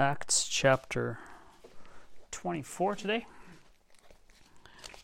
[0.00, 1.18] Acts chapter
[2.30, 3.26] 24 today.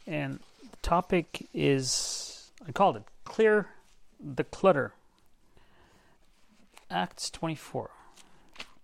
[0.06, 3.68] And the topic is, I called it Clear
[4.18, 4.94] the Clutter.
[6.90, 7.90] Acts 24.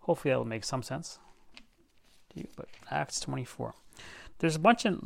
[0.01, 1.19] Hopefully that will make some sense
[2.35, 3.73] to you, but Acts 24.
[4.41, 5.01] There's a bunch of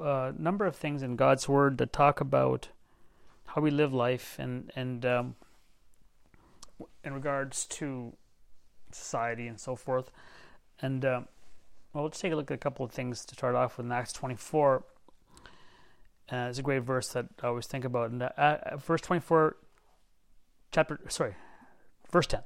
[0.00, 2.68] uh, number of things in God's Word that talk about
[3.48, 5.34] how we live life and and um,
[7.04, 8.14] in regards to
[8.92, 10.10] society and so forth.
[10.80, 11.22] And uh,
[11.92, 13.86] well, let's take a look at a couple of things to start off with.
[13.86, 14.84] In Acts 24,
[16.30, 18.10] uh, it's a great verse that I always think about.
[18.10, 19.56] And uh, uh verse 24,
[20.70, 21.34] chapter sorry,
[22.10, 22.40] verse 10.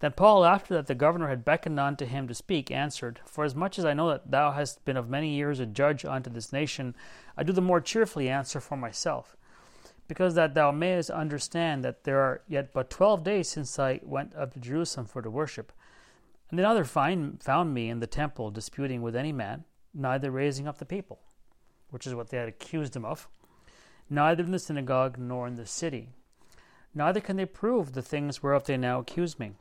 [0.00, 3.54] Then Paul, after that the governor had beckoned unto him to speak, answered, For as
[3.54, 6.54] much as I know that thou hast been of many years a judge unto this
[6.54, 6.96] nation,
[7.36, 9.36] I do the more cheerfully answer for myself,
[10.08, 14.34] because that thou mayest understand that there are yet but twelve days since I went
[14.34, 15.70] up to Jerusalem for to worship.
[16.50, 19.64] And another find, found me in the temple disputing with any man,
[19.94, 21.20] neither raising up the people,
[21.90, 23.28] which is what they had accused him of,
[24.08, 26.08] neither in the synagogue nor in the city.
[26.94, 29.52] Neither can they prove the things whereof they now accuse me.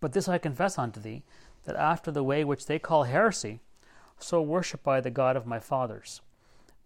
[0.00, 1.22] But this I confess unto thee,
[1.64, 3.60] that after the way which they call heresy,
[4.18, 6.20] so worship I the God of my fathers,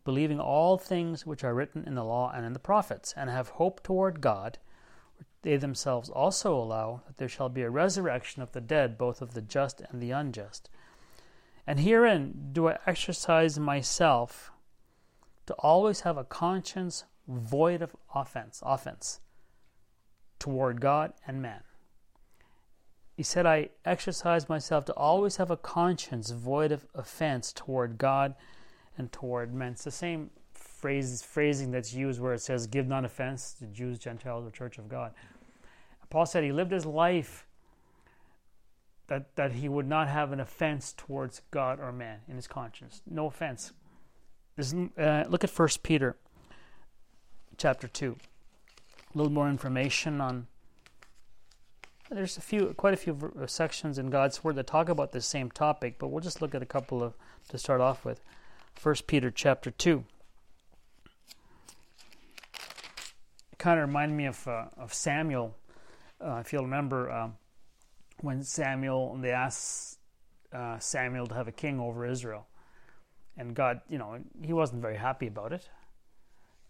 [0.04, 3.50] believing all things which are written in the law and in the prophets, and have
[3.50, 4.58] hope toward God.
[5.44, 9.34] They themselves also allow that there shall be a resurrection of the dead, both of
[9.34, 10.70] the just and the unjust.
[11.66, 14.50] And herein do I exercise myself
[15.44, 19.20] to always have a conscience void of offense, offense
[20.38, 21.60] toward God and man.
[23.14, 28.34] He said, I exercise myself to always have a conscience void of offense toward God
[28.96, 29.72] and toward men.
[29.72, 33.98] It's the same phrase, phrasing that's used where it says, Give none offense to Jews,
[33.98, 35.12] Gentiles, or Church of God.
[36.10, 37.46] Paul said he lived his life
[39.08, 43.02] that, that he would not have an offense towards God or man in his conscience.
[43.08, 43.72] No offense.
[44.58, 46.16] Uh, look at 1 Peter
[47.56, 48.16] chapter 2.
[49.14, 50.46] A little more information on
[52.10, 55.20] there's a few, quite a few uh, sections in God's Word that talk about the
[55.20, 57.14] same topic, but we'll just look at a couple of
[57.48, 58.20] to start off with.
[58.74, 60.04] First Peter chapter two.
[63.52, 65.56] It kind of reminded me of uh, of Samuel,
[66.24, 67.34] uh, if you'll remember um,
[68.20, 69.98] when Samuel they asked
[70.52, 72.46] uh, Samuel to have a king over Israel,
[73.36, 75.68] and God, you know, he wasn't very happy about it.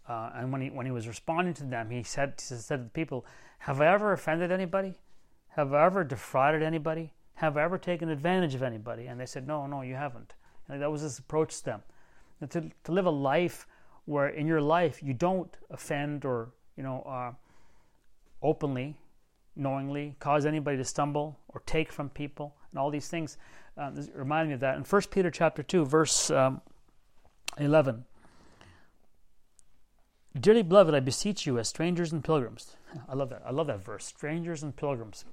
[0.07, 2.83] Uh, and when he when he was responding to them, he said he said to
[2.83, 3.25] the people,
[3.59, 4.95] "Have I ever offended anybody?"
[5.55, 7.13] Have I ever defrauded anybody?
[7.35, 9.07] Have I ever taken advantage of anybody?
[9.07, 10.33] And they said, No, no, you haven't.
[10.67, 11.83] And that was his approach to them.
[12.41, 13.65] And to, to live a life
[14.03, 17.31] where in your life you don't offend or, you know, uh,
[18.41, 18.97] openly,
[19.55, 23.37] knowingly cause anybody to stumble or take from people and all these things.
[23.77, 24.77] Um, this reminded me of that.
[24.77, 26.61] In 1 Peter chapter 2, verse um,
[27.57, 28.05] 11.
[30.39, 32.75] Dearly beloved, I beseech you as strangers and pilgrims
[33.07, 33.41] I love that.
[33.45, 34.05] I love that verse.
[34.05, 35.25] Strangers and pilgrims.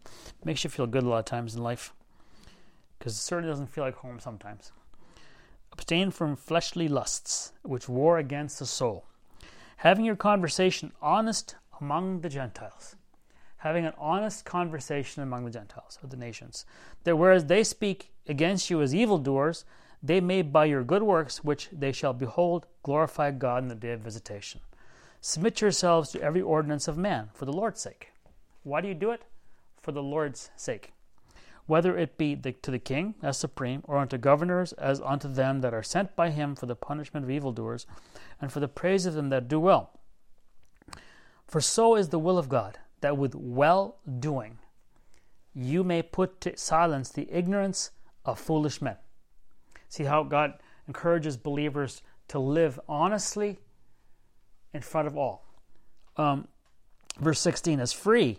[0.44, 1.92] Makes you feel good a lot of times in life.
[2.98, 4.72] Because it certainly doesn't feel like home sometimes.
[5.72, 9.06] Abstain from fleshly lusts, which war against the soul.
[9.78, 12.96] Having your conversation honest among the Gentiles.
[13.62, 16.66] Having an honest conversation among the Gentiles or the nations.
[17.04, 19.64] That whereas they speak against you as evildoers,
[20.02, 23.92] they may by your good works, which they shall behold, glorify God in the day
[23.92, 24.60] of visitation.
[25.20, 28.08] Submit yourselves to every ordinance of man for the Lord's sake.
[28.64, 29.22] Why do you do it?
[29.80, 30.92] For the Lord's sake.
[31.66, 35.60] Whether it be the, to the king as supreme, or unto governors as unto them
[35.60, 37.86] that are sent by him for the punishment of evildoers,
[38.40, 39.90] and for the praise of them that do well.
[41.46, 44.58] For so is the will of God, that with well doing
[45.54, 47.90] you may put to silence the ignorance
[48.24, 48.96] of foolish men.
[49.88, 50.54] See how God
[50.88, 53.58] encourages believers to live honestly
[54.72, 55.44] in front of all.
[56.16, 56.48] Um,
[57.18, 58.38] verse 16 is free,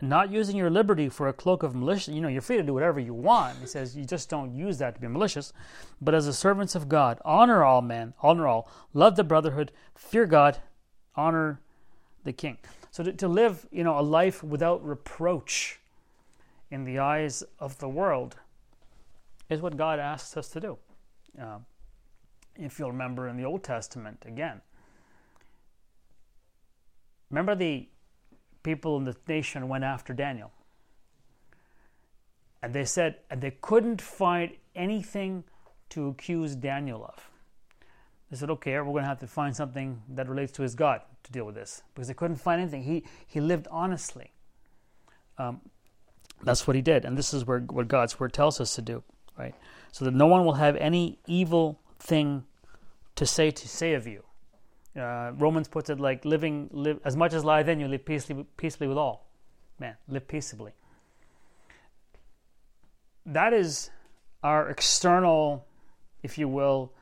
[0.00, 2.14] not using your liberty for a cloak of malicious.
[2.14, 3.58] You know, you're free to do whatever you want.
[3.58, 5.52] He says you just don't use that to be malicious,
[6.00, 10.24] but as the servants of God, honor all men, honor all, love the brotherhood, fear
[10.24, 10.58] God,
[11.14, 11.60] honor
[12.24, 12.56] the king.
[12.90, 15.78] So to, to live, you know, a life without reproach
[16.70, 18.36] in the eyes of the world
[19.48, 20.78] is what God asks us to do.
[21.40, 21.58] Uh,
[22.56, 24.60] if you'll remember in the Old Testament, again,
[27.30, 27.88] Remember the
[28.62, 30.50] people in the nation went after Daniel.
[32.62, 35.44] And they said, and they couldn't find anything
[35.90, 37.30] to accuse Daniel of.
[38.30, 41.00] They said, okay, we're going to have to find something that relates to his God
[41.24, 41.82] to deal with this.
[41.94, 42.82] Because they couldn't find anything.
[42.82, 44.32] He, he lived honestly.
[45.38, 45.60] Um,
[46.42, 49.02] That's what he did, and this is where what God's word tells us to do,
[49.38, 49.54] right?
[49.92, 52.44] So that no one will have any evil thing
[53.16, 54.22] to say to say of you.
[54.96, 58.44] Uh, Romans puts it like living live as much as lie then you live peaceably,
[58.56, 59.28] peaceably with all.
[59.78, 60.72] Man, live peaceably.
[63.24, 63.90] That is
[64.42, 65.66] our external,
[66.22, 66.92] if you will,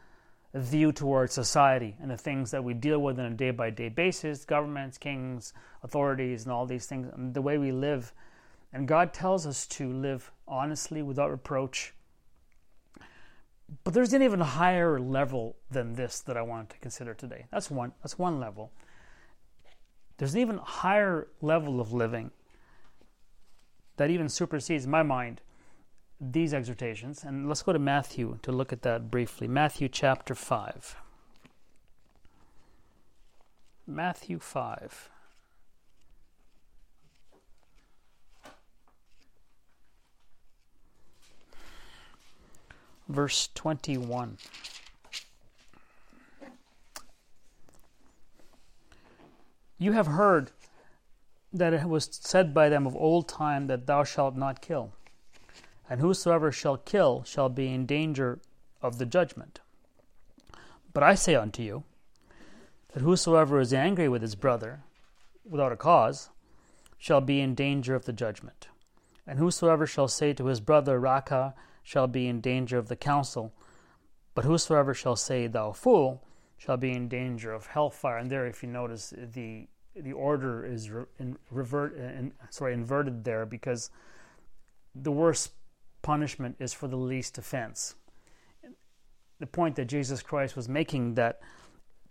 [0.54, 3.88] view towards society and the things that we deal with on a day by day
[3.88, 5.52] basis governments, kings,
[5.82, 8.12] authorities, and all these things, and the way we live.
[8.72, 11.94] And God tells us to live honestly without reproach.
[13.84, 17.46] But there's an even higher level than this that I wanted to consider today.
[17.50, 18.72] That's one, that's one level.
[20.16, 22.30] There's an even higher level of living
[23.96, 25.42] that even supersedes my mind
[26.20, 27.24] these exhortations.
[27.24, 29.46] And let's go to Matthew to look at that briefly.
[29.48, 30.96] Matthew chapter 5.
[33.86, 35.10] Matthew 5.
[43.08, 44.36] Verse 21.
[49.78, 50.50] You have heard
[51.52, 54.92] that it was said by them of old time that thou shalt not kill
[55.88, 58.40] and whosoever shall kill shall be in danger
[58.82, 59.60] of the judgment.
[60.92, 61.84] But I say unto you,
[62.92, 64.80] that whosoever is angry with his brother
[65.44, 66.30] without a cause
[66.96, 68.68] shall be in danger of the judgment.
[69.26, 73.52] And whosoever shall say to his brother, Raca, shall be in danger of the council.
[74.34, 76.24] But whosoever shall say, Thou fool,
[76.56, 78.18] shall be in danger of hellfire.
[78.18, 83.24] And there, if you notice, the the order is re- in, revert, in, sorry, inverted
[83.24, 83.90] there because
[84.94, 85.52] the worst
[86.02, 87.94] punishment is for the least offense.
[89.40, 91.40] The point that Jesus Christ was making that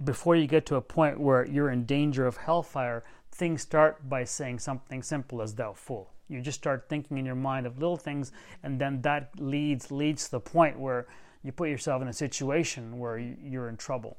[0.03, 4.23] before you get to a point where you're in danger of hellfire, things start by
[4.23, 6.11] saying something simple as thou fool.
[6.29, 8.31] You just start thinking in your mind of little things,
[8.63, 11.07] and then that leads leads to the point where
[11.43, 14.17] you put yourself in a situation where you're in trouble.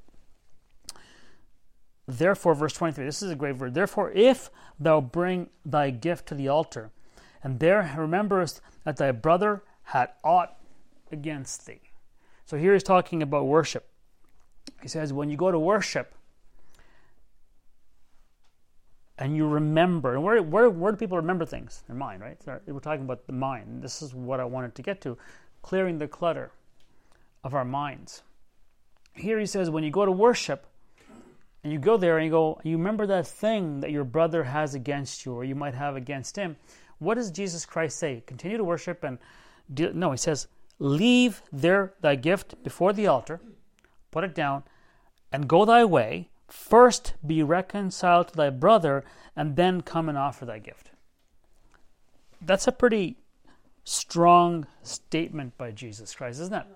[2.07, 3.75] Therefore, verse 23, this is a great word.
[3.75, 4.51] Therefore, if
[4.81, 6.91] thou bring thy gift to the altar,
[7.43, 10.57] and there rememberest that thy brother had aught
[11.13, 11.83] against thee.
[12.47, 13.87] So here he's talking about worship.
[14.81, 16.15] He says, when you go to worship
[19.19, 21.83] and you remember, and where, where, where do people remember things?
[21.87, 22.39] Their mind, right?
[22.67, 23.83] We're talking about the mind.
[23.83, 25.19] This is what I wanted to get to
[25.61, 26.51] clearing the clutter
[27.45, 28.23] of our minds.
[29.13, 30.65] Here he says, when you go to worship,
[31.63, 34.75] and you go there and you go, you remember that thing that your brother has
[34.75, 36.57] against you or you might have against him.
[36.99, 38.23] What does Jesus Christ say?
[38.27, 39.19] Continue to worship and
[39.69, 40.49] no, he says,
[40.79, 43.41] leave there thy gift before the altar,
[44.11, 44.63] put it down,
[45.33, 46.31] and go thy way.
[46.49, 49.05] First be reconciled to thy brother,
[49.37, 50.91] and then come and offer thy gift.
[52.41, 53.19] That's a pretty
[53.85, 56.67] strong statement by Jesus Christ, isn't it?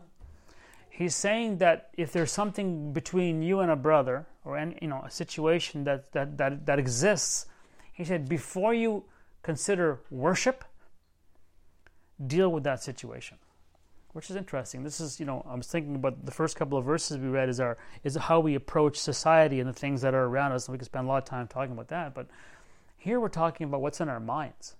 [0.90, 5.02] He's saying that if there's something between you and a brother, or any, you know
[5.06, 7.46] a situation that, that, that, that exists,
[7.94, 9.04] he said, before you
[9.42, 10.64] consider worship,
[12.24, 13.38] deal with that situation
[14.12, 14.82] which is interesting.
[14.82, 17.48] This is you know i was thinking about the first couple of verses we read
[17.48, 20.72] is our is how we approach society and the things that are around us and
[20.72, 22.28] we could spend a lot of time talking about that but
[22.96, 24.76] here we're talking about what's in our minds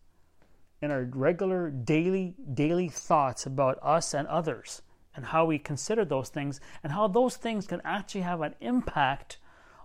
[0.80, 4.82] in our regular daily daily thoughts about us and others
[5.14, 9.38] and how we consider those things and how those things can actually have an impact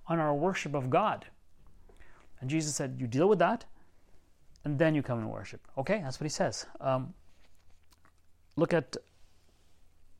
[0.08, 1.25] on our worship of god.
[2.40, 3.66] And jesus said you deal with that
[4.68, 7.14] and then you come and worship okay that's what he says um,
[8.58, 8.98] Look at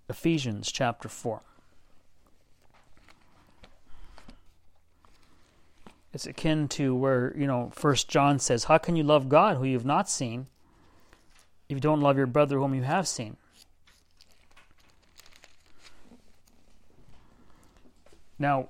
[0.08, 1.42] Ephesians chapter 4.
[6.13, 9.66] It's akin to where, you know, First John says, How can you love God who
[9.66, 10.46] you've not seen
[11.68, 13.38] if you don't love your brother whom you have seen?
[18.38, 18.70] Now,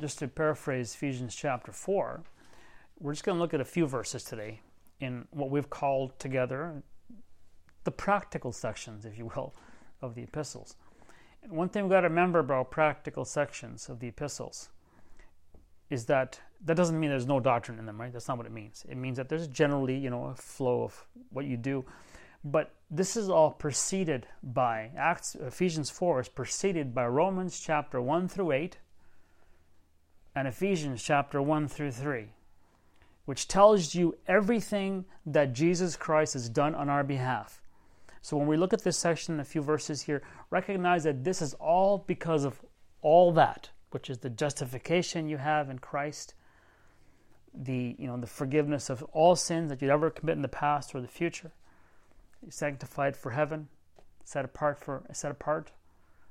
[0.00, 2.22] just to paraphrase Ephesians chapter 4,
[3.00, 4.60] we're just going to look at a few verses today
[5.00, 6.82] in what we've called together
[7.84, 9.54] the practical sections, if you will,
[10.02, 10.76] of the epistles.
[11.42, 14.70] And one thing we've got to remember about practical sections of the epistles
[15.90, 18.12] is that that doesn't mean there's no doctrine in them, right?
[18.12, 18.84] That's not what it means.
[18.88, 21.84] It means that there's generally, you know, a flow of what you do.
[22.42, 28.28] But this is all preceded by Acts Ephesians 4 is preceded by Romans chapter 1
[28.28, 28.78] through 8
[30.34, 32.28] and Ephesians chapter 1 through 3
[33.26, 37.60] which tells you everything that Jesus Christ has done on our behalf.
[38.22, 41.54] So when we look at this section, a few verses here, recognize that this is
[41.54, 42.60] all because of
[43.02, 46.34] all that, which is the justification you have in Christ,
[47.54, 50.94] the you know the forgiveness of all sins that you'd ever commit in the past
[50.94, 51.52] or the future.
[52.42, 53.68] You're sanctified for heaven,
[54.24, 55.72] set apart for set apart,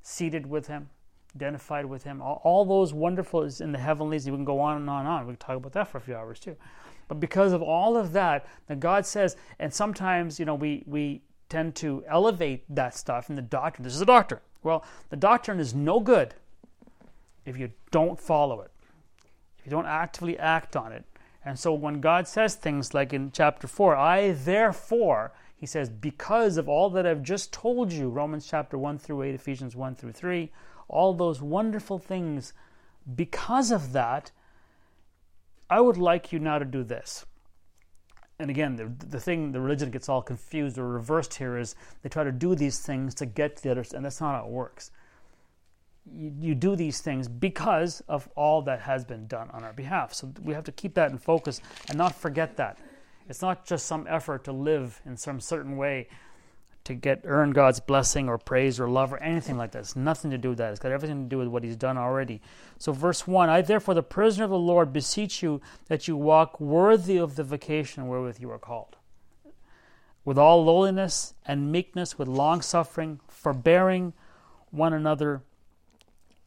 [0.02, 0.90] seated with Him,
[1.36, 2.22] identified with Him.
[2.22, 4.26] All, all those wonderful is in the heavenlies.
[4.26, 5.28] You can go on and on and on.
[5.28, 6.56] We can talk about that for a few hours too.
[7.08, 11.22] But because of all of that, that God says, and sometimes you know we we
[11.50, 13.84] tend to elevate that stuff in the doctrine.
[13.84, 14.42] This is a doctrine.
[14.64, 16.34] Well, the doctrine is no good
[17.46, 18.72] if you don't follow it,
[19.60, 21.06] if you don't actively act on it.
[21.46, 26.58] And so when God says things like in chapter 4, I therefore, he says, because
[26.58, 30.14] of all that I've just told you, Romans chapter 1 through 8, Ephesians 1 through
[30.14, 30.52] 3,
[30.88, 32.54] all those wonderful things,
[33.16, 34.32] because of that,
[35.70, 37.26] I would like you now to do this.
[38.38, 42.10] And again, the, the thing, the religion gets all confused or reversed here is they
[42.10, 44.52] try to do these things to get to the other, and that's not how it
[44.52, 44.92] works
[46.12, 50.14] you, you do these things because of all that has been done on our behalf.
[50.14, 52.78] So we have to keep that in focus and not forget that.
[53.28, 56.08] It's not just some effort to live in some certain way
[56.86, 59.80] to get earn God's blessing or praise or love or anything like that.
[59.80, 60.70] It's nothing to do with that.
[60.72, 62.42] It's got everything to do with what He's done already.
[62.78, 66.60] So, verse 1 I, therefore, the prisoner of the Lord, beseech you that you walk
[66.60, 68.96] worthy of the vocation wherewith you are called,
[70.24, 74.14] with all lowliness and meekness, with long suffering, forbearing
[74.70, 75.42] one another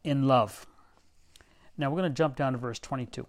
[0.03, 0.65] in love.
[1.77, 3.27] Now we're going to jump down to verse 22.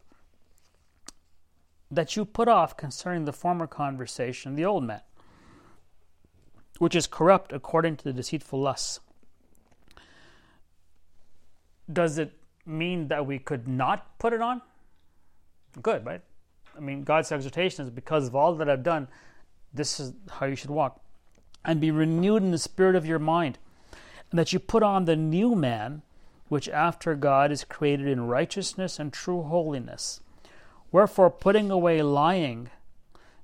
[1.91, 5.01] That you put off concerning the former conversation the old man,
[6.81, 9.01] which is corrupt according to the deceitful lusts.
[11.93, 12.33] Does it
[12.65, 14.63] mean that we could not put it on?
[15.83, 16.23] Good, right?
[16.75, 19.09] I mean, God's exhortation is because of all that I've done,
[19.75, 21.03] this is how you should walk.
[21.67, 23.59] And be renewed in the spirit of your mind,
[24.31, 26.01] and that you put on the new man
[26.49, 30.21] which after God is created in righteousness and true holiness.
[30.91, 32.71] Wherefore, putting away lying,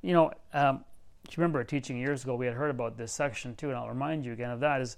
[0.00, 0.85] you know, um,
[1.32, 4.24] you remember teaching years ago, we had heard about this section too, and I'll remind
[4.24, 4.80] you again of that.
[4.80, 4.96] Is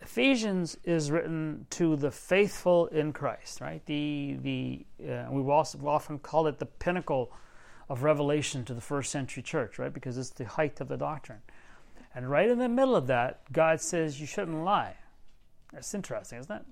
[0.00, 3.84] Ephesians is written to the faithful in Christ, right?
[3.86, 7.32] The the uh, we also often call it the pinnacle
[7.88, 9.92] of revelation to the first century church, right?
[9.92, 11.40] Because it's the height of the doctrine.
[12.14, 14.96] And right in the middle of that, God says you shouldn't lie.
[15.72, 16.62] That's interesting, isn't it?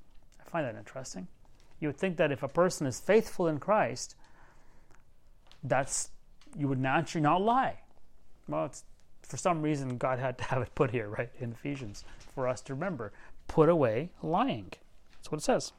[0.40, 1.28] I find that interesting.
[1.80, 4.16] You would think that if a person is faithful in Christ,
[5.62, 6.11] that's
[6.56, 7.80] you would naturally not lie.
[8.48, 8.84] Well, it's
[9.22, 12.60] for some reason God had to have it put here, right, in Ephesians, for us
[12.62, 13.12] to remember.
[13.48, 14.72] Put away lying.
[15.12, 15.72] That's what it says.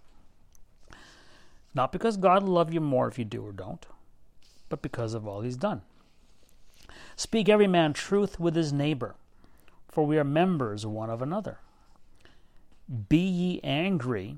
[1.74, 3.86] Not because God will love you more if you do or don't,
[4.70, 5.82] but because of all he's done.
[7.16, 9.16] Speak every man truth with his neighbor,
[9.90, 11.60] for we are members one of another.
[13.10, 14.38] Be ye angry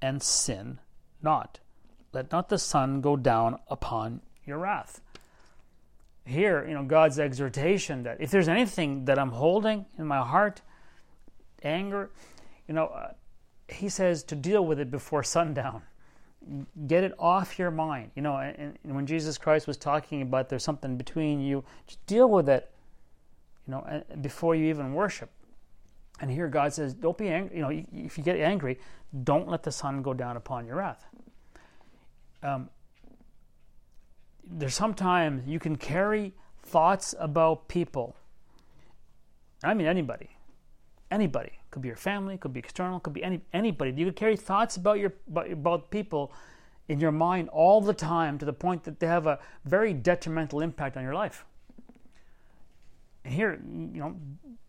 [0.00, 0.78] and sin
[1.22, 1.60] not.
[2.12, 5.00] Let not the sun go down upon your wrath.
[6.24, 10.62] Here, you know, God's exhortation that if there's anything that I'm holding in my heart,
[11.62, 12.10] anger,
[12.68, 13.12] you know, uh,
[13.68, 15.82] He says to deal with it before sundown.
[16.86, 18.12] Get it off your mind.
[18.14, 22.04] You know, and, and when Jesus Christ was talking about there's something between you, just
[22.06, 22.70] deal with it,
[23.66, 25.30] you know, before you even worship.
[26.20, 27.56] And here God says, don't be angry.
[27.56, 28.78] You know, if you get angry,
[29.24, 31.04] don't let the sun go down upon your wrath.
[32.44, 32.70] Um,
[34.58, 38.16] there's sometimes you can carry thoughts about people.
[39.64, 40.30] I mean, anybody.
[41.10, 41.52] Anybody.
[41.70, 43.92] Could be your family, could be external, could be any, anybody.
[43.92, 46.32] You could carry thoughts about, your, about, people
[46.88, 50.60] in your mind all the time to the point that they have a very detrimental
[50.60, 51.46] impact on your life.
[53.24, 54.16] Here, you know,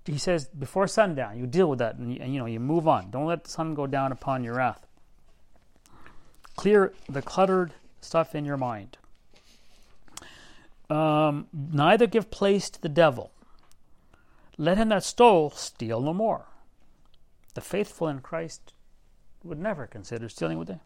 [0.06, 3.10] he says before sundown, you deal with that and, and, you know you move on.
[3.10, 4.86] Don't let the sun go down upon your wrath.
[6.56, 8.98] Clear the cluttered stuff in your mind.
[11.24, 13.32] Um, neither give place to the devil.
[14.58, 16.46] Let him that stole steal no more.
[17.53, 18.74] The faithful in Christ
[19.44, 20.80] would never consider stealing, would they?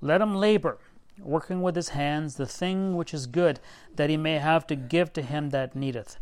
[0.00, 0.78] Let him labor,
[1.18, 3.60] working with his hands the thing which is good,
[3.96, 6.18] that he may have to give to him that needeth.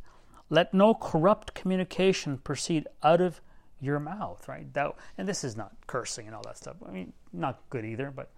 [0.50, 3.40] Let no corrupt communication proceed out of
[3.80, 4.72] your mouth, right?
[4.74, 6.76] That, and this is not cursing and all that stuff.
[6.86, 8.30] I mean, not good either, but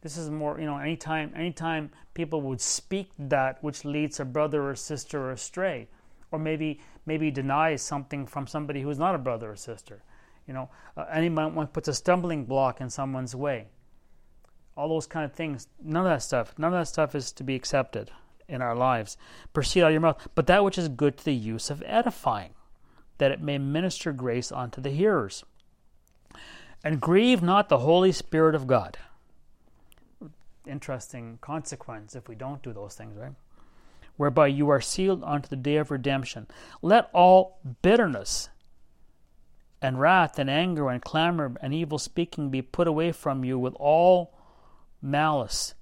[0.00, 4.68] this is more, you know, anytime anytime people would speak that which leads a brother
[4.68, 5.88] or sister astray,
[6.30, 10.02] or maybe maybe denies something from somebody who is not a brother or sister.
[10.46, 13.68] You know, uh, anyone puts a stumbling block in someone's way.
[14.76, 15.66] All those kind of things.
[15.82, 16.54] None of that stuff.
[16.58, 18.10] None of that stuff is to be accepted
[18.48, 19.16] in our lives.
[19.52, 22.54] Proceed out of your mouth, but that which is good to the use of edifying,
[23.18, 25.44] that it may minister grace unto the hearers.
[26.82, 28.96] And grieve not the Holy Spirit of God.
[30.68, 33.32] Interesting consequence if we don't do those things, right?
[34.16, 36.46] Whereby you are sealed unto the day of redemption.
[36.82, 38.48] Let all bitterness
[39.80, 43.74] and wrath and anger and clamor and evil speaking be put away from you with
[43.78, 44.34] all
[45.00, 45.74] malice.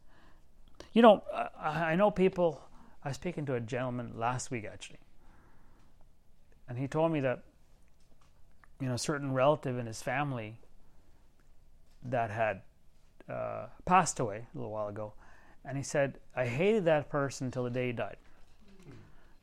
[0.92, 2.62] You know, I, I know people.
[3.02, 4.98] I was speaking to a gentleman last week actually,
[6.68, 7.44] and he told me that
[8.80, 10.58] you know a certain relative in his family
[12.02, 12.62] that had
[13.28, 15.12] uh, passed away a little while ago,
[15.64, 18.16] and he said, "I hated that person until the day he died.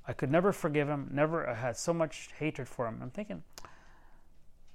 [0.07, 1.09] I could never forgive him.
[1.11, 1.47] Never.
[1.49, 3.43] I had so much hatred for him." I'm thinking,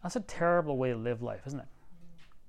[0.02, 1.68] that's a terrible way to live life, isn't it?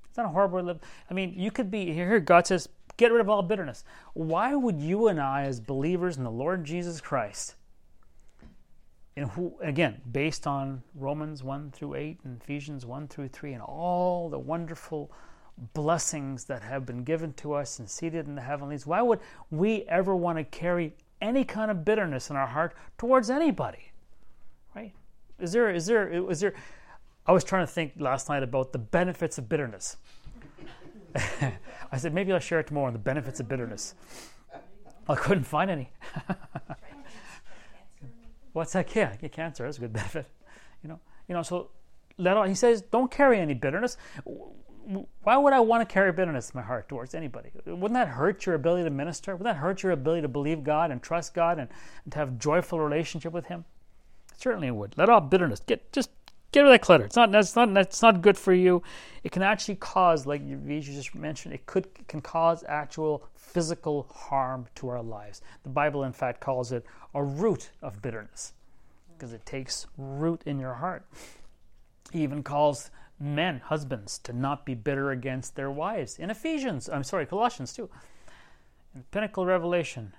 [0.07, 0.79] It's not a horrible way to live.
[1.09, 2.19] I mean, you could be here.
[2.19, 6.23] God says, "Get rid of all bitterness." Why would you and I, as believers in
[6.23, 7.55] the Lord Jesus Christ,
[9.19, 13.61] and who again based on Romans 1 through 8 and Ephesians 1 through 3 and
[13.61, 15.11] all the wonderful
[15.73, 19.19] blessings that have been given to us and seated in the heavenlies, why would
[19.51, 23.91] we ever want to carry any kind of bitterness in our heart towards anybody?
[24.75, 24.93] Right?
[25.39, 26.53] Is there, is there, is there,
[27.25, 29.97] I was trying to think last night about the benefits of bitterness.
[31.91, 33.95] I said, maybe I'll share it tomorrow on the benefits of bitterness.
[35.07, 35.91] I couldn't find any.
[38.53, 38.95] What's that?
[38.95, 39.63] Yeah, get cancer.
[39.63, 40.27] That's a good benefit.
[40.83, 41.41] You know, you know.
[41.41, 41.69] So
[42.17, 42.43] let all.
[42.43, 43.97] He says, don't carry any bitterness
[45.23, 47.51] why would I want to carry bitterness in my heart towards anybody?
[47.65, 49.35] Wouldn't that hurt your ability to minister?
[49.35, 51.69] Wouldn't that hurt your ability to believe God and trust God and,
[52.03, 53.65] and to have joyful relationship with Him?
[54.37, 54.97] Certainly it would.
[54.97, 56.09] Let all bitterness get just
[56.51, 57.03] get rid of that clutter.
[57.05, 58.81] It's not that's not that's not good for you.
[59.23, 64.67] It can actually cause, like you just mentioned, it could can cause actual physical harm
[64.75, 65.41] to our lives.
[65.63, 68.53] The Bible, in fact, calls it a root of bitterness
[69.17, 71.05] because it takes root in your heart.
[72.11, 76.17] He even calls men, husbands, to not be bitter against their wives.
[76.17, 77.89] In Ephesians, I'm sorry, Colossians too.
[78.95, 80.13] In Pinnacle Revelation.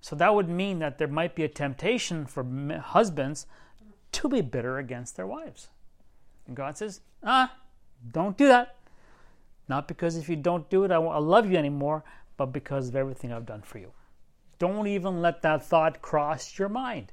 [0.00, 2.44] So that would mean that there might be a temptation for
[2.80, 3.46] husbands
[4.12, 5.68] to be bitter against their wives.
[6.46, 7.54] And God says, ah,
[8.12, 8.76] don't do that.
[9.68, 12.04] Not because if you don't do it, I won't love you anymore,
[12.36, 13.90] but because of everything I've done for you.
[14.58, 17.12] Don't even let that thought cross your mind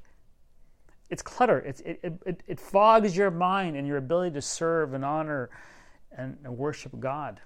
[1.10, 1.58] it's clutter.
[1.60, 5.50] It's, it, it, it fogs your mind and your ability to serve and honor
[6.16, 7.40] and, and worship God.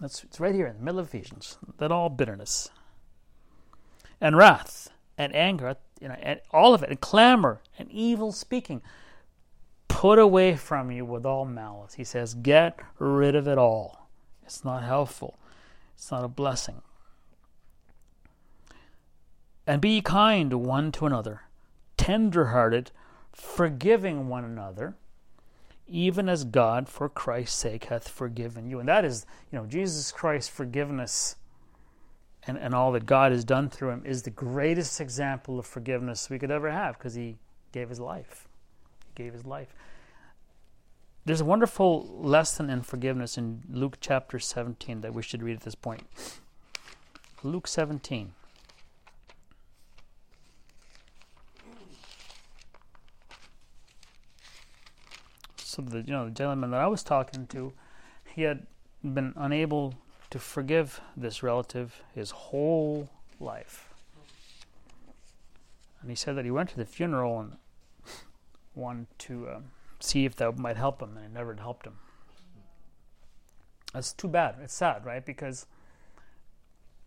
[0.00, 1.58] That's it's right here in the middle of Ephesians.
[1.78, 2.70] That all bitterness
[4.20, 8.82] and wrath and anger, you know, and all of it, and clamor and evil speaking,
[9.88, 11.94] put away from you with all malice.
[11.94, 14.08] He says, get rid of it all.
[14.44, 15.38] It's not helpful.
[15.94, 16.82] It's not a blessing.
[19.66, 21.42] And be kind one to another
[21.96, 22.90] tenderhearted,
[23.32, 24.96] forgiving one another,
[25.88, 28.80] even as God for Christ's sake hath forgiven you.
[28.80, 31.36] And that is, you know, Jesus Christ's forgiveness
[32.46, 36.30] and, and all that God has done through him is the greatest example of forgiveness
[36.30, 37.36] we could ever have because he
[37.72, 38.46] gave his life.
[39.06, 39.74] He gave his life.
[41.24, 45.62] There's a wonderful lesson in forgiveness in Luke chapter 17 that we should read at
[45.62, 46.06] this point.
[47.42, 48.32] Luke 17.
[55.76, 57.72] So the you know the gentleman that I was talking to,
[58.34, 58.66] he had
[59.02, 59.94] been unable
[60.30, 63.90] to forgive this relative his whole life.
[66.00, 67.56] And he said that he went to the funeral and
[68.74, 69.64] wanted to um,
[70.00, 71.98] see if that might help him, and it never helped him.
[73.92, 74.56] That's too bad.
[74.62, 75.24] It's sad, right?
[75.24, 75.66] Because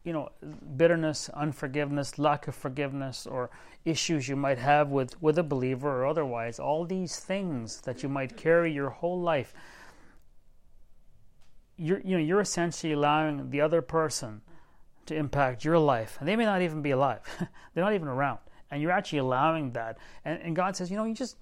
[0.04, 0.30] you know,
[0.78, 3.50] bitterness, unforgiveness, lack of forgiveness, or
[3.86, 8.10] issues you might have with, with a believer or otherwise, all these things that you
[8.10, 9.54] might carry your whole life,
[11.78, 14.42] you're, you know, you're essentially allowing the other person
[15.06, 16.18] to impact your life.
[16.20, 17.22] And they may not even be alive,
[17.74, 18.40] they're not even around.
[18.72, 19.98] And you're actually allowing that.
[20.24, 21.38] And, and God says, you know, you just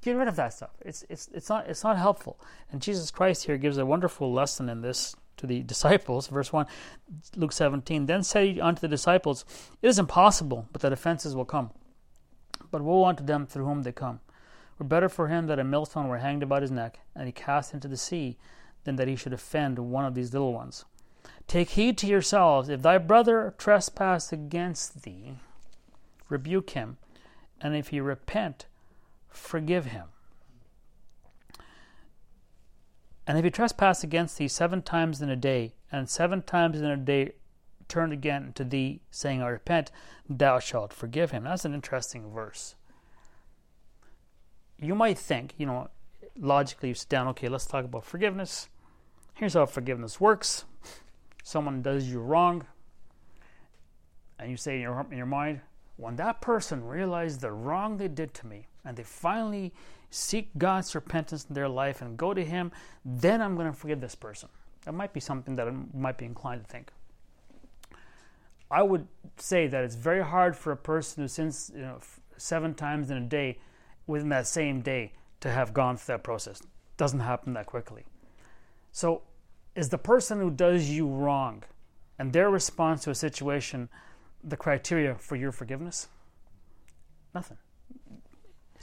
[0.00, 0.70] get rid of that stuff.
[0.80, 2.40] It's, it's, it's, not, it's not helpful.
[2.72, 6.28] And Jesus Christ here gives a wonderful lesson in this to the disciples.
[6.28, 6.66] Verse 1,
[7.36, 8.06] Luke 17.
[8.06, 9.44] Then said he unto the disciples,
[9.82, 11.70] It is impossible, but that offenses will come.
[12.70, 14.20] But woe unto them through whom they come.
[14.78, 17.72] Were better for him that a millstone were hanged about his neck, and he cast
[17.72, 18.36] into the sea,
[18.84, 20.84] than that he should offend one of these little ones.
[21.46, 22.68] Take heed to yourselves.
[22.68, 25.38] If thy brother trespass against thee,
[26.28, 26.96] rebuke him,
[27.60, 28.66] and if he repent,
[29.28, 30.08] forgive him.
[33.26, 36.86] And if he trespass against thee seven times in a day, and seven times in
[36.86, 37.32] a day
[37.88, 39.90] turn again to thee, saying, I repent,
[40.28, 41.44] thou shalt forgive him.
[41.44, 42.74] That's an interesting verse.
[44.78, 45.88] You might think, you know,
[46.38, 48.68] logically you sit down, okay, let's talk about forgiveness.
[49.34, 50.64] Here's how forgiveness works.
[51.42, 52.66] Someone does you wrong,
[54.38, 55.60] And you say in your, in your mind,
[55.96, 59.72] when that person realized the wrong they did to me and they finally
[60.14, 62.70] seek God's repentance in their life and go to Him,
[63.04, 64.48] then I'm going to forgive this person.
[64.84, 66.92] That might be something that I might be inclined to think.
[68.70, 71.98] I would say that it's very hard for a person who sins you know,
[72.36, 73.58] seven times in a day
[74.06, 76.62] within that same day to have gone through that process.
[76.96, 78.04] Doesn't happen that quickly.
[78.92, 79.22] So,
[79.74, 81.64] is the person who does you wrong
[82.18, 83.88] and their response to a situation
[84.44, 86.08] the criteria for your forgiveness?
[87.34, 87.56] Nothing.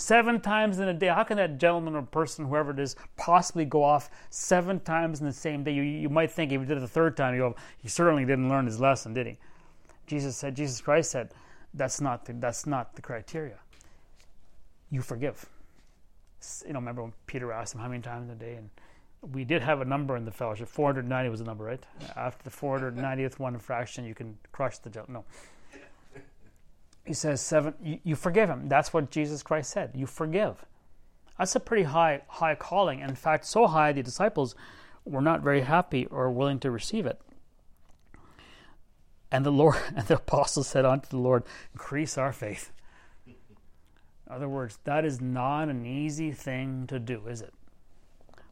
[0.01, 1.07] Seven times in a day.
[1.07, 5.27] How can that gentleman or person, whoever it is, possibly go off seven times in
[5.27, 5.73] the same day?
[5.73, 8.49] You, you might think if he did it the third time, you he certainly didn't
[8.49, 9.37] learn his lesson, did he?
[10.07, 11.29] Jesus said, Jesus Christ said,
[11.75, 13.59] that's not the, that's not the criteria.
[14.89, 15.47] You forgive.
[16.65, 18.71] You know, remember when Peter asked him how many times a day, and
[19.31, 20.67] we did have a number in the fellowship.
[20.67, 21.85] 490 was the number, right?
[22.15, 25.03] After the 490th one fraction, you can crush the.
[25.07, 25.25] No.
[27.05, 27.73] He says seven.
[27.81, 28.67] You, you forgive him.
[28.67, 29.91] That's what Jesus Christ said.
[29.95, 30.65] You forgive.
[31.37, 32.99] That's a pretty high high calling.
[32.99, 34.55] In fact, so high the disciples
[35.05, 37.19] were not very happy or willing to receive it.
[39.31, 42.71] And the Lord and the apostles said unto the Lord, Increase our faith.
[43.25, 43.35] In
[44.29, 47.53] other words, that is not an easy thing to do, is it?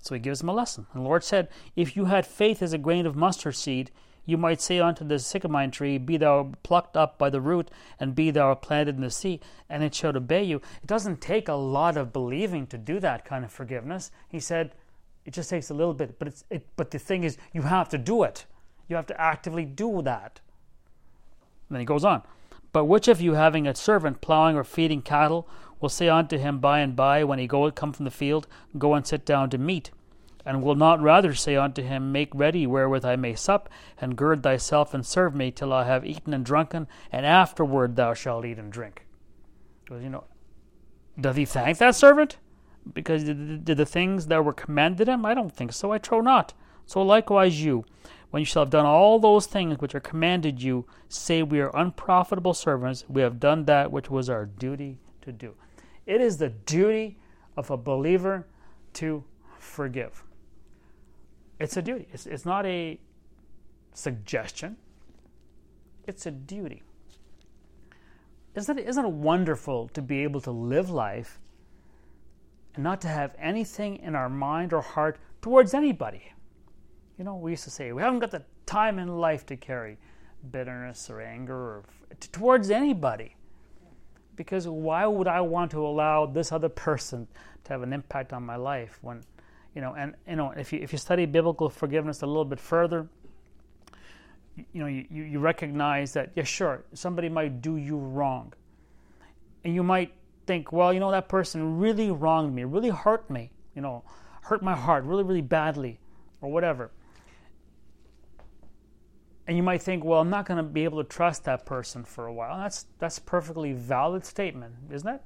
[0.01, 0.87] So he gives them a lesson.
[0.93, 3.91] And the Lord said, If you had faith as a grain of mustard seed,
[4.29, 8.13] you might say unto the sycamore tree, Be thou plucked up by the root, and
[8.13, 9.39] be thou planted in the sea,
[9.69, 10.57] and it shall obey you.
[10.83, 14.11] It doesn't take a lot of believing to do that kind of forgiveness.
[14.27, 14.75] He said,
[15.25, 17.89] It just takes a little bit, but it's it, but the thing is, you have
[17.89, 18.45] to do it.
[18.87, 20.39] You have to actively do that.
[21.67, 22.21] And then he goes on.
[22.71, 25.47] But which of you, having a servant plowing or feeding cattle,
[25.81, 28.93] will say unto him by and by, when he go come from the field, Go
[28.93, 29.89] and sit down to meat?
[30.49, 33.69] And will not rather say unto him, Make ready wherewith I may sup,
[34.01, 38.15] and gird thyself and serve me till I have eaten and drunken, and afterward thou
[38.15, 39.05] shalt eat and drink?
[39.91, 40.23] You know,
[41.21, 42.39] doth he thank that servant?
[42.91, 45.23] Because did the things that were commanded him?
[45.23, 45.91] I don't think so.
[45.91, 46.55] I trow not.
[46.87, 47.85] So likewise you,
[48.31, 51.77] when you shall have done all those things which are commanded you, say, We are
[51.77, 53.05] unprofitable servants.
[53.07, 55.53] We have done that which was our duty to do.
[56.07, 57.19] It is the duty
[57.55, 58.47] of a believer
[58.93, 59.23] to
[59.59, 60.23] forgive.
[61.59, 62.99] It's a duty, it's, it's not a
[63.93, 64.77] suggestion,
[66.07, 66.83] it's a duty.
[68.55, 71.39] Isn't it, isn't it wonderful to be able to live life
[72.75, 76.33] and not to have anything in our mind or heart towards anybody?
[77.17, 79.97] You know, we used to say we haven't got the time in life to carry
[80.51, 81.83] bitterness or anger or
[82.31, 83.35] towards anybody.
[84.35, 87.27] Because why would I want to allow this other person
[87.65, 89.21] to have an impact on my life when,
[89.75, 92.59] you know, and you know, if you if you study biblical forgiveness a little bit
[92.59, 93.07] further,
[94.55, 98.53] you know, you, you recognize that yeah, sure, somebody might do you wrong,
[99.63, 100.13] and you might
[100.47, 104.03] think, well, you know, that person really wronged me, really hurt me, you know,
[104.41, 105.99] hurt my heart really, really badly,
[106.41, 106.91] or whatever
[109.49, 112.03] and you might think, well, I'm not going to be able to trust that person
[112.03, 112.55] for a while.
[112.59, 115.23] That's that's a perfectly valid statement, isn't it?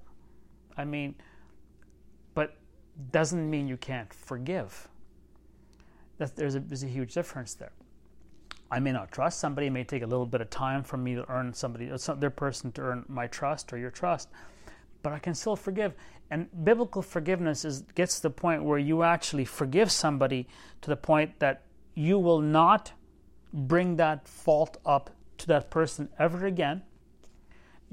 [0.77, 1.15] I mean,
[3.11, 4.87] doesn't mean you can't forgive.
[6.17, 7.71] That there's a there's a huge difference there.
[8.71, 9.67] I may not trust somebody.
[9.67, 12.29] It may take a little bit of time for me to earn somebody, uh, their
[12.29, 14.29] person to earn my trust or your trust,
[15.03, 15.93] but I can still forgive.
[16.31, 20.47] And biblical forgiveness is gets to the point where you actually forgive somebody
[20.81, 22.93] to the point that you will not
[23.53, 26.81] bring that fault up to that person ever again.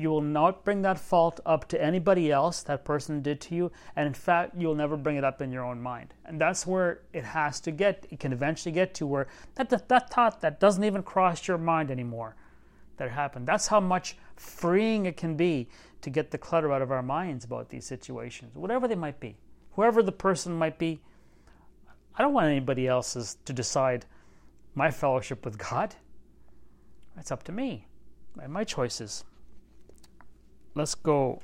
[0.01, 3.71] You will not bring that fault up to anybody else that person did to you.
[3.97, 6.15] And in fact, you'll never bring it up in your own mind.
[6.25, 9.89] And that's where it has to get, it can eventually get to where that, that,
[9.91, 12.35] that thought that doesn't even cross your mind anymore
[12.97, 13.47] that happened.
[13.47, 15.69] That's how much freeing it can be
[16.01, 19.37] to get the clutter out of our minds about these situations, whatever they might be,
[19.73, 21.03] whoever the person might be.
[22.17, 24.07] I don't want anybody else's to decide
[24.75, 25.95] my fellowship with God.
[27.17, 27.87] That's up to me
[28.41, 29.25] and my choices.
[30.73, 31.41] Let's go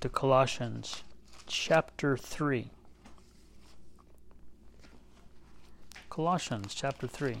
[0.00, 1.02] to Colossians
[1.46, 2.70] chapter 3.
[6.08, 7.36] Colossians chapter 3.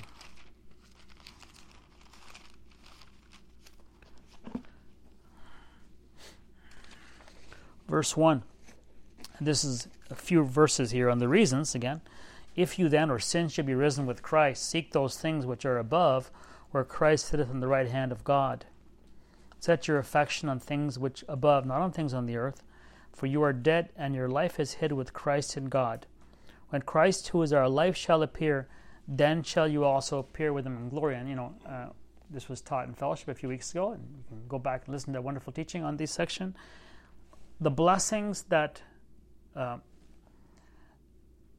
[7.88, 8.42] Verse 1.
[9.40, 12.02] this is a few verses here on the reasons again.
[12.54, 15.78] If you then, or sin should be risen with Christ, seek those things which are
[15.78, 16.30] above,
[16.72, 18.66] where Christ sitteth on the right hand of God.
[19.58, 22.62] Set your affection on things which above, not on things on the earth,
[23.12, 26.06] for you are dead, and your life is hid with Christ in God.
[26.68, 28.68] When Christ, who is our life, shall appear,
[29.08, 31.16] then shall you also appear with him in glory.
[31.16, 31.86] And you know, uh,
[32.30, 34.94] this was taught in fellowship a few weeks ago, and you can go back and
[34.94, 36.56] listen to that wonderful teaching on this section.
[37.60, 38.82] The blessings that
[39.54, 39.78] uh,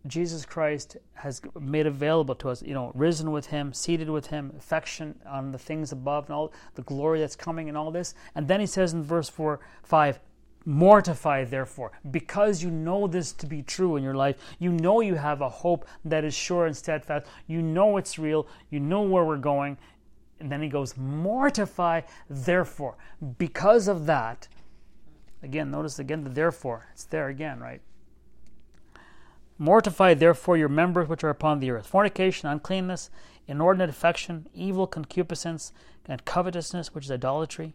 [0.07, 4.53] Jesus Christ has made available to us, you know, risen with Him, seated with Him,
[4.57, 8.13] affection on the things above, and all the glory that's coming, and all this.
[8.35, 10.19] And then He says in verse 4 5,
[10.65, 14.35] Mortify, therefore, because you know this to be true in your life.
[14.59, 17.25] You know you have a hope that is sure and steadfast.
[17.47, 18.47] You know it's real.
[18.69, 19.77] You know where we're going.
[20.41, 22.97] And then he goes, Mortify, therefore.
[23.37, 24.49] Because of that,
[25.41, 26.87] again, notice again the therefore.
[26.91, 27.81] It's there again, right?
[29.57, 33.09] Mortify, therefore, your members which are upon the earth fornication, uncleanness,
[33.47, 35.71] inordinate affection, evil concupiscence,
[36.05, 37.73] and covetousness, which is idolatry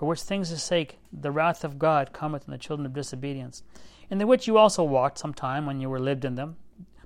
[0.00, 3.62] for which things' sake the wrath of God cometh on the children of disobedience,
[4.08, 6.56] in the which you also walked some time when you were lived in them.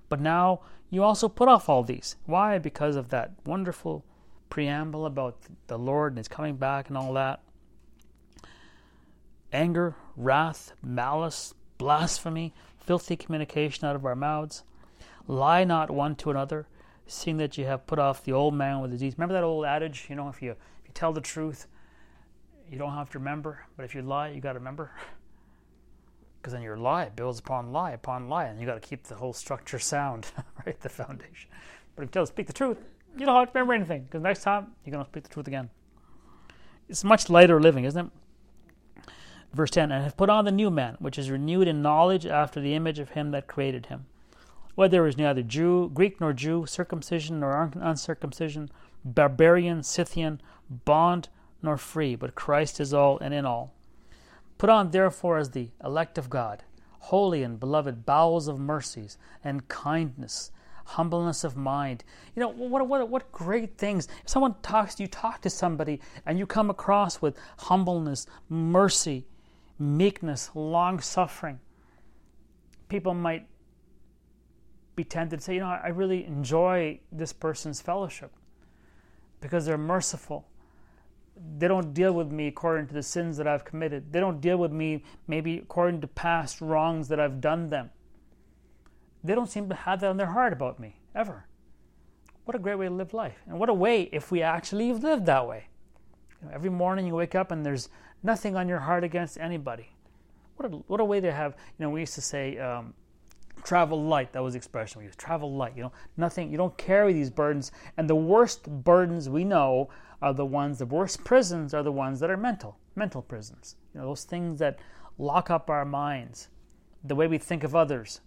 [0.08, 2.14] But now you also put off all these.
[2.24, 2.56] Why?
[2.58, 4.04] Because of that wonderful
[4.48, 7.42] preamble about the Lord and His coming back and all that.
[9.52, 14.62] Anger, wrath, malice, blasphemy, filthy communication out of our mouths.
[15.26, 16.66] Lie not one to another,
[17.06, 19.14] seeing that you have put off the old man with disease.
[19.16, 21.66] Remember that old adage, you know, if you if you tell the truth,
[22.70, 24.90] you don't have to remember, but if you lie, you got to remember.
[26.40, 29.14] Because then your lie builds upon lie upon lie, and you got to keep the
[29.14, 30.26] whole structure sound,
[30.66, 30.78] right?
[30.78, 31.48] The foundation.
[31.96, 32.76] But if you tell speak the truth,
[33.16, 35.46] you don't have to remember anything, because next time you're going to speak the truth
[35.46, 35.70] again.
[36.86, 38.12] It's much lighter living, isn't it?
[39.54, 42.60] Verse 10 And have put on the new man, which is renewed in knowledge after
[42.60, 44.06] the image of him that created him.
[44.74, 48.70] Whether there is neither Jew, Greek nor Jew, circumcision nor uncircumcision,
[49.04, 51.28] barbarian, Scythian, bond
[51.62, 53.72] nor free, but Christ is all and in all.
[54.58, 56.64] Put on therefore as the elect of God,
[56.98, 60.50] holy and beloved bowels of mercies and kindness,
[60.84, 62.02] humbleness of mind.
[62.34, 64.08] You know, what, what, what great things.
[64.24, 69.26] If someone talks, you talk to somebody and you come across with humbleness, mercy,
[69.78, 71.60] meekness, long suffering.
[72.88, 73.46] People might
[74.96, 78.32] be tempted to say, you know, I really enjoy this person's fellowship
[79.40, 80.46] because they're merciful
[81.58, 84.12] they don't deal with me according to the sins that I've committed.
[84.12, 87.90] They don't deal with me maybe according to past wrongs that I've done them.
[89.22, 91.46] They don't seem to have that on their heart about me, ever.
[92.44, 93.38] What a great way to live life.
[93.48, 95.68] And what a way if we actually lived that way.
[96.40, 97.88] You know, every morning you wake up and there's
[98.24, 99.90] nothing on your heart against anybody.
[100.56, 102.94] What a, what a way to have, you know, we used to say, um,
[103.62, 104.32] travel light.
[104.32, 105.18] That was the expression we used.
[105.18, 105.76] Travel light.
[105.76, 107.72] You know, nothing, you don't carry these burdens.
[107.96, 109.88] And the worst burdens we know
[110.22, 113.76] are the ones, the worst prisons are the ones that are mental, mental prisons.
[113.92, 114.78] You know, those things that
[115.18, 116.48] lock up our minds,
[117.02, 118.20] the way we think of others,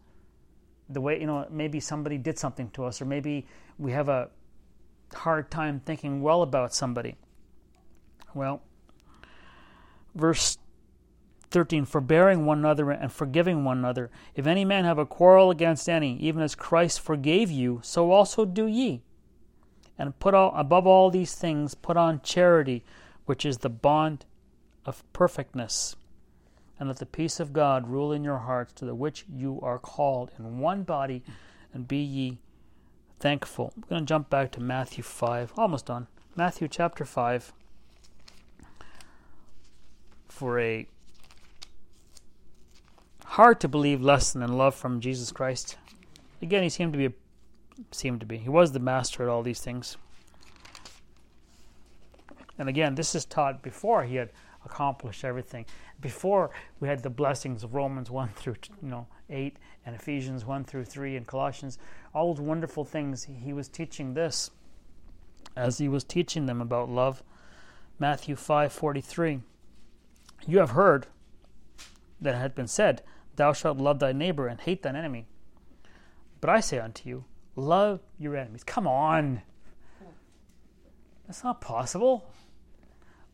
[0.89, 4.29] the way, you know, maybe somebody did something to us, or maybe we have a
[5.13, 7.15] hard time thinking well about somebody.
[8.33, 8.62] Well,
[10.17, 10.58] verse
[11.49, 15.88] 13 forbearing one another and forgiving one another if any man have a quarrel against
[15.88, 19.01] any even as christ forgave you so also do ye
[19.97, 22.84] and put all, above all these things, put on charity,
[23.25, 24.25] which is the bond
[24.86, 25.95] of perfectness.
[26.80, 29.80] And let the peace of God rule in your hearts, to the which you are
[29.80, 31.23] called in one body,
[31.73, 32.38] and be ye
[33.19, 33.73] thankful.
[33.75, 36.08] We're going to jump back to Matthew 5, almost done.
[36.36, 37.51] Matthew chapter 5
[40.38, 40.86] for a
[43.26, 45.78] hard to believe lesson in love from Jesus Christ.
[46.43, 47.13] Again, he seemed to be a
[47.91, 48.38] seemed to be.
[48.38, 49.97] He was the master at all these things.
[52.60, 54.30] And again, this is taught before he had
[54.63, 55.65] accomplished everything.
[56.00, 60.65] Before we had the blessings of Romans 1 through you know 8 and Ephesians 1
[60.65, 61.80] through 3 and Colossians,
[62.13, 64.52] all those wonderful things, he was teaching this
[65.56, 67.23] as he was teaching them about love.
[67.97, 69.41] Matthew 5:43
[70.47, 71.07] You have heard
[72.21, 73.03] that it had been said,
[73.36, 75.27] thou shalt love thy neighbor and hate thine enemy.
[76.41, 77.25] But I say unto you,
[77.57, 78.63] Love your enemies.
[78.63, 79.41] Come on.
[81.25, 82.29] That's not possible.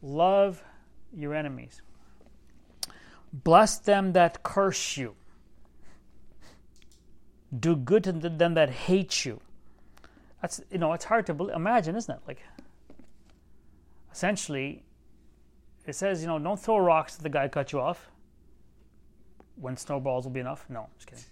[0.01, 0.63] Love
[1.13, 1.81] your enemies.
[3.33, 5.15] Bless them that curse you.
[7.57, 9.41] Do good to them that hate you.
[10.41, 12.21] That's you know, it's hard to believe, imagine, isn't it?
[12.25, 12.41] Like
[14.11, 14.83] essentially
[15.85, 18.09] it says, you know, don't throw rocks at the guy cut you off.
[19.55, 20.65] When snowballs will be enough.
[20.69, 21.23] No, just kidding.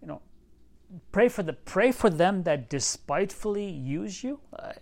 [0.00, 0.22] You know,
[1.12, 4.72] pray for the pray for them that despitefully use you uh,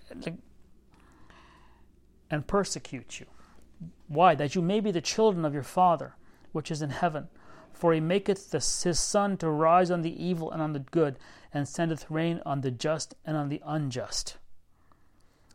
[2.31, 3.27] and persecute you.
[4.09, 4.35] Why?
[4.35, 6.15] That you may be the children of your Father
[6.53, 7.29] which is in heaven.
[7.73, 11.17] For he maketh the, his sun to rise on the evil and on the good,
[11.55, 14.39] and sendeth rain on the just and on the unjust.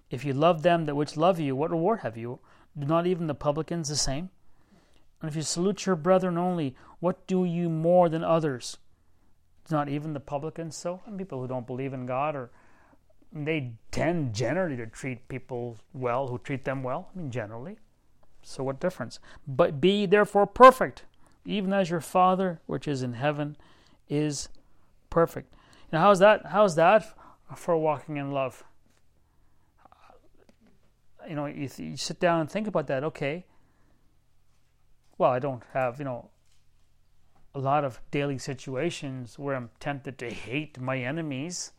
[0.10, 2.40] If you love them that which love you, what reward have you?
[2.76, 4.30] Not even the publicans the same?
[5.22, 8.78] And if you salute your brethren only, what do you more than others?
[9.70, 11.02] Not even the publicans so?
[11.06, 12.50] And people who don't believe in God or
[13.32, 17.10] they tend generally to treat people well who treat them well.
[17.16, 17.78] I mean generally.
[18.42, 19.20] So what difference?
[19.48, 21.06] But be therefore perfect,
[21.46, 23.56] even as your Father which is in heaven
[24.10, 24.50] is
[25.10, 25.54] perfect.
[25.92, 27.16] Now how's that how's that
[27.56, 28.64] for walking in love?
[31.28, 33.04] You know, you, you sit down and think about that.
[33.04, 33.46] Okay,
[35.18, 36.30] well, I don't have, you know,
[37.56, 41.72] a lot of daily situations where I'm tempted to hate my enemies.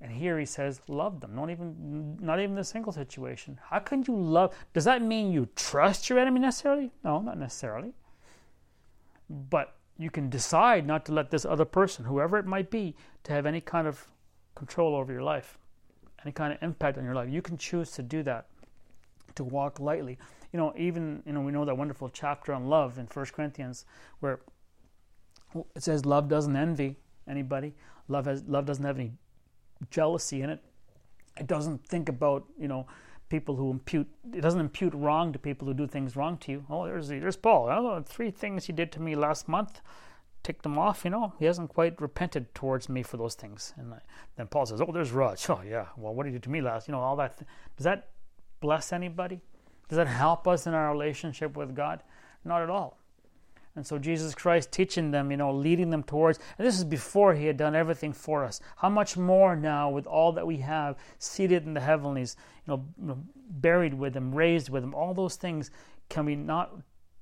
[0.00, 1.34] And here he says, love them.
[1.34, 3.58] Not even not even the single situation.
[3.70, 6.90] How can you love does that mean you trust your enemy necessarily?
[7.02, 7.94] No, not necessarily.
[9.30, 13.32] But you can decide not to let this other person, whoever it might be, to
[13.32, 14.06] have any kind of
[14.54, 15.58] control over your life,
[16.26, 17.30] any kind of impact on your life.
[17.30, 18.46] You can choose to do that,
[19.36, 20.18] to walk lightly
[20.56, 23.84] you know, even you know, we know that wonderful chapter on love in First Corinthians,
[24.20, 24.40] where
[25.74, 26.96] it says love doesn't envy
[27.28, 27.74] anybody.
[28.08, 29.12] Love has love doesn't have any
[29.90, 30.62] jealousy in it.
[31.38, 32.86] It doesn't think about you know
[33.28, 34.08] people who impute.
[34.32, 36.64] It doesn't impute wrong to people who do things wrong to you.
[36.70, 37.68] Oh, there's there's Paul.
[37.68, 39.82] Oh, three things he did to me last month.
[40.46, 41.04] Tick them off.
[41.04, 43.74] You know, he hasn't quite repented towards me for those things.
[43.76, 43.92] And
[44.36, 45.44] then Paul says, "Oh, there's Raj.
[45.50, 45.86] Oh, yeah.
[45.96, 46.86] Well, what did you do to me last?
[46.86, 47.36] You know, all that.
[47.36, 48.10] Th- Does that
[48.60, 49.40] bless anybody?
[49.88, 52.04] Does that help us in our relationship with God?
[52.44, 53.00] Not at all.
[53.74, 57.34] And so Jesus Christ teaching them, you know, leading them towards, and this is before
[57.34, 58.60] he had done everything for us.
[58.76, 62.36] How much more now with all that we have seated in the heavenlies,
[62.68, 63.18] you know,
[63.50, 65.72] buried with him, raised with him, all those things,
[66.08, 66.72] can we not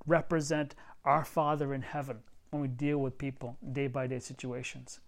[0.05, 2.19] represent our Father in heaven
[2.55, 5.01] when we deal with people day by day situations?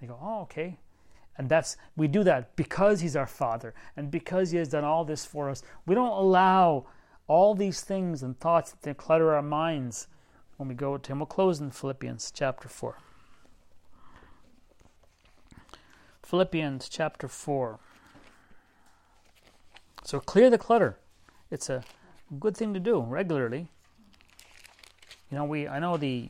[0.00, 0.78] They go, oh, okay.
[1.38, 5.04] And that's we do that because he's our Father and because he has done all
[5.04, 5.62] this for us.
[5.86, 6.86] We don't allow
[7.26, 10.08] all these things and thoughts that clutter our minds
[10.58, 11.20] when we go to him.
[11.20, 12.98] We'll close in Philippians chapter 4.
[16.22, 17.78] Philippians chapter 4.
[20.04, 20.98] So clear the clutter.
[21.50, 21.82] It's a
[22.38, 23.68] good thing to do regularly.
[25.30, 26.28] You know, we I know the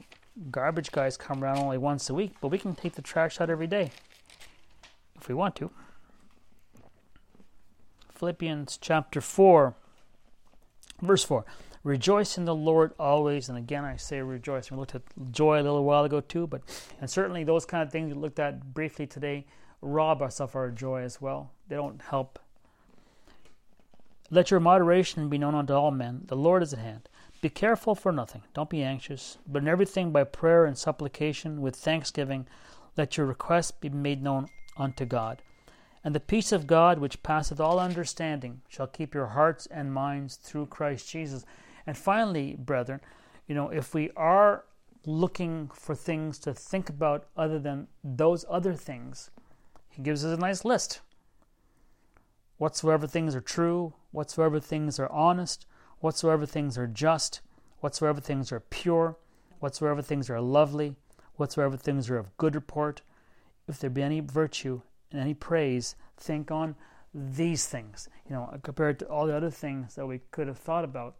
[0.50, 3.50] garbage guys come around only once a week, but we can take the trash out
[3.50, 3.90] every day
[5.18, 5.70] if we want to.
[8.12, 9.74] Philippians chapter 4
[11.02, 11.44] Verse 4
[11.82, 13.48] Rejoice in the Lord always.
[13.48, 14.70] And again, I say rejoice.
[14.70, 16.60] We looked at joy a little while ago too, but
[17.00, 19.46] and certainly those kind of things we looked at briefly today
[19.80, 21.52] rob us of our joy as well.
[21.68, 22.38] They don't help.
[24.30, 26.22] Let your moderation be known unto all men.
[26.26, 27.08] The Lord is at hand.
[27.40, 28.42] Be careful for nothing.
[28.52, 32.46] Don't be anxious, but in everything by prayer and supplication with thanksgiving,
[32.96, 35.42] let your requests be made known unto God.
[36.04, 40.36] And the peace of God, which passeth all understanding, shall keep your hearts and minds
[40.36, 41.44] through Christ Jesus.
[41.86, 43.00] And finally, brethren,
[43.46, 44.64] you know, if we are
[45.06, 49.30] looking for things to think about other than those other things,
[49.88, 51.00] he gives us a nice list.
[52.58, 55.66] Whatsoever things are true, whatsoever things are honest,
[56.00, 57.40] whatsoever things are just,
[57.80, 59.16] whatsoever things are pure,
[59.60, 60.96] whatsoever things are lovely,
[61.36, 63.02] whatsoever things are of good report,
[63.68, 64.80] if there be any virtue
[65.12, 66.74] and any praise, think on
[67.14, 70.84] these things, you know, compared to all the other things that we could have thought
[70.84, 71.16] about.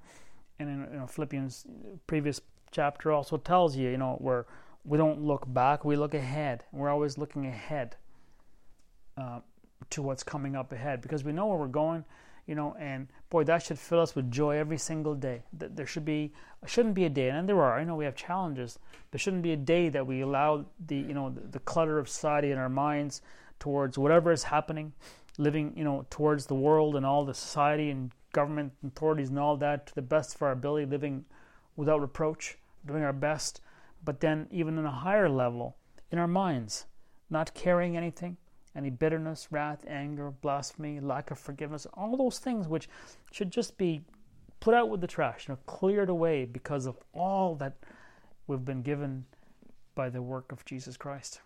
[0.58, 1.66] And in you know, Philippians
[2.06, 2.40] previous
[2.70, 4.46] chapter also tells you, you know, where
[4.84, 6.64] we don't look back, we look ahead.
[6.72, 7.96] We're always looking ahead
[9.16, 9.40] uh,
[9.90, 12.04] to what's coming up ahead because we know where we're going,
[12.50, 15.44] you know, and boy, that should fill us with joy every single day.
[15.52, 16.32] That There should be,
[16.66, 17.78] shouldn't be a day, and there are.
[17.78, 18.76] I know we have challenges.
[19.12, 22.08] There shouldn't be a day that we allow the, you know, the, the clutter of
[22.08, 23.22] society in our minds
[23.60, 24.92] towards whatever is happening,
[25.38, 29.56] living, you know, towards the world and all the society and government authorities and all
[29.58, 31.24] that to the best of our ability, living
[31.76, 33.60] without reproach, doing our best,
[34.04, 35.76] but then even in a higher level,
[36.10, 36.86] in our minds,
[37.30, 38.38] not carrying anything,
[38.76, 42.88] any bitterness, wrath, anger, blasphemy, lack of forgiveness, all those things which
[43.32, 44.02] should just be
[44.60, 47.74] put out with the trash, you know, cleared away because of all that
[48.46, 49.24] we've been given
[49.94, 51.40] by the work of Jesus Christ.